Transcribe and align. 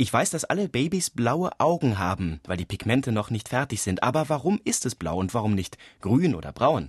Ich 0.00 0.10
weiß, 0.10 0.30
dass 0.30 0.46
alle 0.46 0.66
Babys 0.66 1.10
blaue 1.10 1.50
Augen 1.60 1.98
haben, 1.98 2.40
weil 2.44 2.56
die 2.56 2.64
Pigmente 2.64 3.12
noch 3.12 3.28
nicht 3.28 3.50
fertig 3.50 3.82
sind. 3.82 4.02
Aber 4.02 4.30
warum 4.30 4.58
ist 4.64 4.86
es 4.86 4.94
blau 4.94 5.18
und 5.18 5.34
warum 5.34 5.54
nicht 5.54 5.76
grün 6.00 6.34
oder 6.34 6.52
braun? 6.52 6.88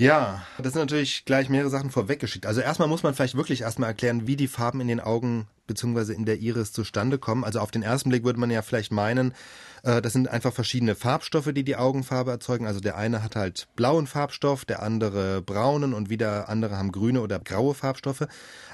Ja, 0.00 0.46
das 0.56 0.72
sind 0.72 0.80
natürlich 0.80 1.26
gleich 1.26 1.50
mehrere 1.50 1.68
Sachen 1.68 1.90
vorweggeschickt. 1.90 2.46
Also 2.46 2.62
erstmal 2.62 2.88
muss 2.88 3.02
man 3.02 3.12
vielleicht 3.12 3.36
wirklich 3.36 3.60
erstmal 3.60 3.90
erklären, 3.90 4.26
wie 4.26 4.34
die 4.34 4.48
Farben 4.48 4.80
in 4.80 4.88
den 4.88 4.98
Augen 4.98 5.46
bzw. 5.66 6.14
in 6.14 6.24
der 6.24 6.38
Iris 6.38 6.72
zustande 6.72 7.18
kommen. 7.18 7.44
Also 7.44 7.60
auf 7.60 7.70
den 7.70 7.82
ersten 7.82 8.08
Blick 8.08 8.24
würde 8.24 8.40
man 8.40 8.50
ja 8.50 8.62
vielleicht 8.62 8.92
meinen, 8.92 9.34
äh, 9.82 10.00
das 10.00 10.14
sind 10.14 10.26
einfach 10.26 10.54
verschiedene 10.54 10.94
Farbstoffe, 10.94 11.52
die 11.52 11.64
die 11.64 11.76
Augenfarbe 11.76 12.30
erzeugen. 12.30 12.66
Also 12.66 12.80
der 12.80 12.96
eine 12.96 13.22
hat 13.22 13.36
halt 13.36 13.68
blauen 13.76 14.06
Farbstoff, 14.06 14.64
der 14.64 14.82
andere 14.82 15.42
braunen 15.42 15.92
und 15.92 16.08
wieder 16.08 16.48
andere 16.48 16.78
haben 16.78 16.92
grüne 16.92 17.20
oder 17.20 17.38
graue 17.38 17.74
Farbstoffe. 17.74 18.26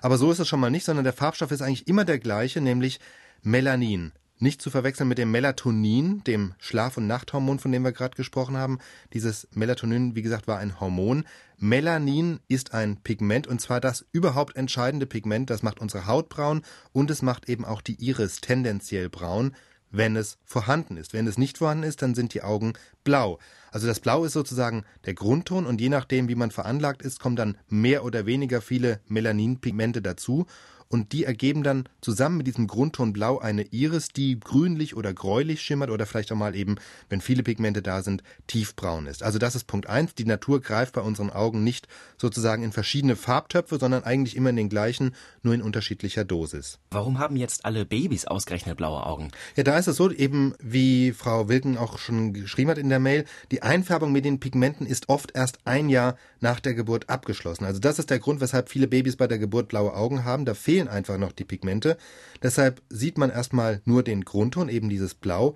Aber 0.02 0.18
so 0.18 0.30
ist 0.30 0.38
es 0.38 0.46
schon 0.46 0.60
mal 0.60 0.70
nicht, 0.70 0.84
sondern 0.84 1.02
der 1.02 1.12
Farbstoff 1.12 1.50
ist 1.50 1.60
eigentlich 1.60 1.88
immer 1.88 2.04
der 2.04 2.20
gleiche, 2.20 2.60
nämlich 2.60 3.00
Melanin. 3.42 4.12
Nicht 4.38 4.60
zu 4.60 4.68
verwechseln 4.68 5.08
mit 5.08 5.16
dem 5.16 5.30
Melatonin, 5.30 6.22
dem 6.24 6.54
Schlaf- 6.58 6.98
und 6.98 7.06
Nachthormon, 7.06 7.58
von 7.58 7.72
dem 7.72 7.84
wir 7.84 7.92
gerade 7.92 8.16
gesprochen 8.16 8.58
haben. 8.58 8.78
Dieses 9.14 9.48
Melatonin, 9.54 10.14
wie 10.14 10.20
gesagt, 10.20 10.46
war 10.46 10.58
ein 10.58 10.78
Hormon. 10.78 11.24
Melanin 11.56 12.40
ist 12.46 12.74
ein 12.74 12.98
Pigment 13.02 13.46
und 13.46 13.62
zwar 13.62 13.80
das 13.80 14.04
überhaupt 14.12 14.54
entscheidende 14.56 15.06
Pigment. 15.06 15.48
Das 15.48 15.62
macht 15.62 15.80
unsere 15.80 16.06
Haut 16.06 16.28
braun 16.28 16.62
und 16.92 17.10
es 17.10 17.22
macht 17.22 17.48
eben 17.48 17.64
auch 17.64 17.80
die 17.80 17.94
Iris 17.94 18.42
tendenziell 18.42 19.08
braun, 19.08 19.54
wenn 19.90 20.16
es 20.16 20.36
vorhanden 20.44 20.98
ist. 20.98 21.14
Wenn 21.14 21.26
es 21.26 21.38
nicht 21.38 21.56
vorhanden 21.56 21.84
ist, 21.84 22.02
dann 22.02 22.14
sind 22.14 22.34
die 22.34 22.42
Augen 22.42 22.74
blau. 23.06 23.38
Also 23.70 23.86
das 23.86 24.00
Blau 24.00 24.24
ist 24.24 24.32
sozusagen 24.32 24.84
der 25.04 25.14
Grundton 25.14 25.66
und 25.66 25.80
je 25.80 25.88
nachdem, 25.88 26.28
wie 26.28 26.34
man 26.34 26.50
veranlagt 26.50 27.02
ist, 27.02 27.20
kommen 27.20 27.36
dann 27.36 27.56
mehr 27.68 28.04
oder 28.04 28.26
weniger 28.26 28.60
viele 28.60 29.00
Melaninpigmente 29.06 30.02
dazu 30.02 30.46
und 30.88 31.12
die 31.12 31.24
ergeben 31.24 31.62
dann 31.62 31.88
zusammen 32.00 32.38
mit 32.38 32.46
diesem 32.46 32.66
Grundton 32.66 33.12
Blau 33.12 33.38
eine 33.38 33.62
Iris, 33.62 34.08
die 34.08 34.38
grünlich 34.38 34.96
oder 34.96 35.12
gräulich 35.12 35.60
schimmert 35.62 35.90
oder 35.90 36.06
vielleicht 36.06 36.30
auch 36.32 36.36
mal 36.36 36.54
eben, 36.54 36.76
wenn 37.08 37.20
viele 37.20 37.42
Pigmente 37.42 37.82
da 37.82 38.02
sind, 38.02 38.22
tiefbraun 38.46 39.06
ist. 39.06 39.22
Also 39.22 39.38
das 39.38 39.56
ist 39.56 39.64
Punkt 39.64 39.88
eins. 39.88 40.14
Die 40.14 40.24
Natur 40.24 40.60
greift 40.60 40.94
bei 40.94 41.00
unseren 41.00 41.30
Augen 41.30 41.64
nicht 41.64 41.88
sozusagen 42.18 42.62
in 42.62 42.72
verschiedene 42.72 43.16
Farbtöpfe, 43.16 43.78
sondern 43.78 44.04
eigentlich 44.04 44.36
immer 44.36 44.50
in 44.50 44.56
den 44.56 44.68
gleichen, 44.68 45.14
nur 45.42 45.54
in 45.54 45.62
unterschiedlicher 45.62 46.24
Dosis. 46.24 46.78
Warum 46.90 47.18
haben 47.18 47.36
jetzt 47.36 47.64
alle 47.64 47.84
Babys 47.84 48.26
ausgerechnet 48.26 48.76
blaue 48.76 49.04
Augen? 49.04 49.30
Ja, 49.56 49.64
da 49.64 49.76
ist 49.78 49.88
es 49.88 49.96
so, 49.96 50.10
eben 50.10 50.54
wie 50.60 51.12
Frau 51.12 51.48
Wilken 51.48 51.78
auch 51.78 51.98
schon 51.98 52.32
geschrieben 52.32 52.70
hat 52.70 52.78
in 52.78 52.88
der 52.88 52.95
Mail, 53.00 53.24
die 53.50 53.62
Einfärbung 53.62 54.12
mit 54.12 54.24
den 54.24 54.40
Pigmenten 54.40 54.86
ist 54.86 55.08
oft 55.08 55.32
erst 55.34 55.58
ein 55.64 55.88
Jahr 55.88 56.16
nach 56.40 56.60
der 56.60 56.74
Geburt 56.74 57.10
abgeschlossen. 57.10 57.64
Also 57.64 57.80
das 57.80 57.98
ist 57.98 58.10
der 58.10 58.18
Grund, 58.18 58.40
weshalb 58.40 58.68
viele 58.68 58.88
Babys 58.88 59.16
bei 59.16 59.26
der 59.26 59.38
Geburt 59.38 59.68
blaue 59.68 59.94
Augen 59.94 60.24
haben. 60.24 60.44
Da 60.44 60.54
fehlen 60.54 60.86
fehlen 60.86 60.88
einfach 60.88 61.18
noch 61.18 61.32
die 61.32 61.44
Pigmente. 61.44 61.96
Deshalb 62.42 62.82
sieht 62.90 63.18
man 63.18 63.30
erstmal 63.30 63.80
nur 63.84 64.02
den 64.02 64.24
Grundton, 64.24 64.68
eben 64.68 64.88
dieses 64.88 65.14
Blau. 65.14 65.54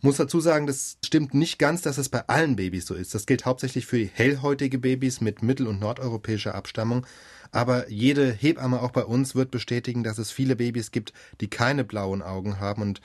Muss 0.00 0.16
dazu 0.16 0.40
sagen, 0.40 0.66
das 0.66 0.98
stimmt 1.04 1.32
nicht 1.32 1.58
ganz, 1.58 1.82
dass 1.82 1.98
es 1.98 2.08
bei 2.08 2.26
allen 2.26 2.56
Babys 2.56 2.86
so 2.86 2.94
ist. 2.94 3.14
Das 3.14 3.26
gilt 3.26 3.44
hauptsächlich 3.44 3.86
für 3.86 4.04
hellhäutige 4.04 4.78
Babys 4.78 5.20
mit 5.20 5.42
mittel- 5.42 5.68
und 5.68 5.80
nordeuropäischer 5.80 6.54
Abstammung. 6.54 7.06
Aber 7.52 7.88
jede 7.90 8.32
Hebamme 8.32 8.82
auch 8.82 8.90
bei 8.90 9.04
uns 9.04 9.34
wird 9.34 9.50
bestätigen, 9.50 10.02
dass 10.02 10.18
es 10.18 10.30
viele 10.32 10.56
Babys 10.56 10.90
gibt, 10.90 11.12
die 11.40 11.48
keine 11.48 11.84
blauen 11.84 12.22
Augen 12.22 12.58
haben 12.58 12.82
und 12.82 13.00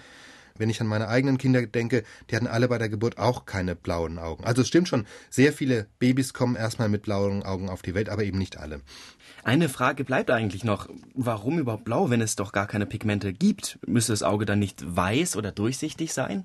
wenn 0.60 0.70
ich 0.70 0.82
an 0.82 0.88
meine 0.88 1.08
eigenen 1.08 1.38
Kinder 1.38 1.66
denke, 1.66 2.04
die 2.30 2.36
hatten 2.36 2.48
alle 2.48 2.68
bei 2.68 2.78
der 2.78 2.90
Geburt 2.90 3.18
auch 3.18 3.46
keine 3.46 3.76
blauen 3.76 4.20
Augen. 4.20 4.44
Also 4.44 4.62
es 4.62 4.68
stimmt 4.68 4.88
schon, 4.88 5.06
sehr 5.30 5.54
viele 5.54 5.88
Babys 6.00 6.34
kommen 6.34 6.56
erstmal 6.56 6.90
mit 6.90 7.04
blauen 7.04 7.44
Augen 7.44 7.70
auf 7.70 7.82
die 7.82 7.96
Welt, 7.96 8.10
aber 8.10 8.24
eben 8.24 8.38
nicht 8.38 8.58
alle. 8.58 8.82
Eine 9.44 9.70
Frage 9.70 10.04
bleibt 10.04 10.30
eigentlich 10.30 10.64
noch. 10.64 10.90
Warum 11.14 11.60
überhaupt 11.60 11.86
blau, 11.86 12.10
wenn 12.10 12.20
es 12.20 12.36
doch 12.36 12.52
gar 12.52 12.68
keine 12.68 12.86
Pigmente 12.86 13.32
gibt? 13.32 13.80
Müsste 13.88 14.12
das 14.12 14.24
Auge 14.24 14.46
dann 14.46 14.60
nicht 14.60 14.84
weiß 14.86 15.38
oder 15.38 15.52
durchsichtig 15.52 16.14
sein? 16.14 16.44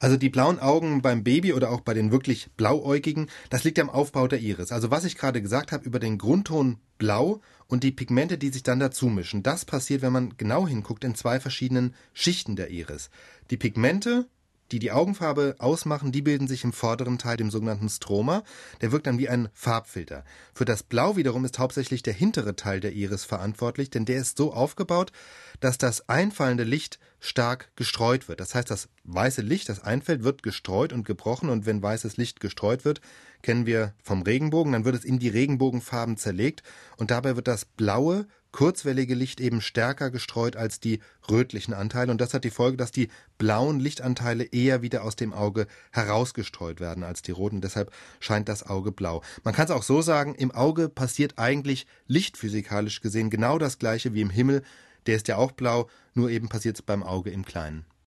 Also 0.00 0.16
die 0.16 0.30
blauen 0.30 0.58
Augen 0.58 1.02
beim 1.02 1.22
Baby 1.22 1.52
oder 1.52 1.70
auch 1.70 1.82
bei 1.82 1.92
den 1.92 2.10
wirklich 2.10 2.50
blauäugigen, 2.56 3.28
das 3.50 3.64
liegt 3.64 3.78
am 3.78 3.90
Aufbau 3.90 4.26
der 4.26 4.40
Iris. 4.40 4.72
Also 4.72 4.90
was 4.90 5.04
ich 5.04 5.16
gerade 5.16 5.42
gesagt 5.42 5.72
habe 5.72 5.84
über 5.84 6.00
den 6.00 6.16
Grundton 6.16 6.78
blau 6.96 7.42
und 7.66 7.84
die 7.84 7.92
Pigmente, 7.92 8.38
die 8.38 8.48
sich 8.48 8.62
dann 8.62 8.80
dazu 8.80 9.06
mischen. 9.08 9.42
Das 9.42 9.66
passiert, 9.66 10.00
wenn 10.00 10.12
man 10.12 10.36
genau 10.38 10.66
hinguckt, 10.66 11.04
in 11.04 11.14
zwei 11.14 11.38
verschiedenen 11.38 11.94
Schichten 12.14 12.56
der 12.56 12.70
Iris. 12.70 13.10
Die 13.50 13.58
Pigmente, 13.58 14.26
die 14.72 14.78
die 14.78 14.90
Augenfarbe 14.90 15.56
ausmachen, 15.58 16.12
die 16.12 16.22
bilden 16.22 16.48
sich 16.48 16.64
im 16.64 16.72
vorderen 16.72 17.18
Teil, 17.18 17.36
dem 17.36 17.50
sogenannten 17.50 17.90
Stroma. 17.90 18.42
Der 18.80 18.92
wirkt 18.92 19.06
dann 19.06 19.18
wie 19.18 19.28
ein 19.28 19.50
Farbfilter. 19.52 20.24
Für 20.54 20.64
das 20.64 20.82
Blau 20.82 21.16
wiederum 21.16 21.44
ist 21.44 21.58
hauptsächlich 21.58 22.02
der 22.02 22.14
hintere 22.14 22.56
Teil 22.56 22.80
der 22.80 22.92
Iris 22.92 23.24
verantwortlich, 23.24 23.90
denn 23.90 24.06
der 24.06 24.20
ist 24.20 24.38
so 24.38 24.54
aufgebaut, 24.54 25.12
dass 25.60 25.76
das 25.76 26.08
einfallende 26.08 26.64
Licht 26.64 26.98
stark 27.20 27.70
gestreut 27.76 28.28
wird. 28.28 28.40
Das 28.40 28.54
heißt, 28.54 28.70
das 28.70 28.88
weiße 29.04 29.42
Licht, 29.42 29.68
das 29.68 29.82
einfällt, 29.82 30.24
wird 30.24 30.42
gestreut 30.42 30.92
und 30.92 31.04
gebrochen 31.04 31.50
und 31.50 31.66
wenn 31.66 31.82
weißes 31.82 32.16
Licht 32.16 32.40
gestreut 32.40 32.84
wird, 32.84 33.00
kennen 33.42 33.66
wir 33.66 33.94
vom 34.02 34.22
Regenbogen, 34.22 34.72
dann 34.72 34.84
wird 34.84 34.96
es 34.96 35.04
in 35.04 35.18
die 35.18 35.28
Regenbogenfarben 35.28 36.16
zerlegt 36.16 36.62
und 36.96 37.10
dabei 37.10 37.36
wird 37.36 37.46
das 37.46 37.64
blaue 37.64 38.26
kurzwellige 38.52 39.14
Licht 39.14 39.40
eben 39.40 39.60
stärker 39.60 40.10
gestreut 40.10 40.56
als 40.56 40.80
die 40.80 41.00
rötlichen 41.30 41.72
Anteile 41.72 42.10
und 42.10 42.20
das 42.20 42.34
hat 42.34 42.44
die 42.44 42.50
Folge, 42.50 42.76
dass 42.76 42.90
die 42.90 43.08
blauen 43.38 43.78
Lichtanteile 43.78 44.44
eher 44.44 44.82
wieder 44.82 45.04
aus 45.04 45.14
dem 45.14 45.32
Auge 45.32 45.66
herausgestreut 45.92 46.80
werden 46.80 47.04
als 47.04 47.22
die 47.22 47.30
roten. 47.30 47.60
Deshalb 47.60 47.92
scheint 48.18 48.48
das 48.48 48.66
Auge 48.66 48.92
blau. 48.92 49.22
Man 49.44 49.54
kann 49.54 49.66
es 49.66 49.70
auch 49.70 49.82
so 49.82 50.02
sagen, 50.02 50.34
im 50.34 50.50
Auge 50.50 50.88
passiert 50.88 51.34
eigentlich 51.36 51.86
lichtphysikalisch 52.06 53.00
gesehen 53.00 53.30
genau 53.30 53.58
das 53.58 53.78
gleiche 53.78 54.14
wie 54.14 54.20
im 54.20 54.30
Himmel. 54.30 54.62
Der 55.06 55.16
ist 55.16 55.28
ja 55.28 55.36
auch 55.36 55.52
blau, 55.52 55.88
nur 56.14 56.30
eben 56.30 56.48
passiert 56.48 56.76
es 56.76 56.82
beim 56.82 57.02
Auge 57.02 57.30
im 57.30 57.44
Kleinen. 57.44 57.84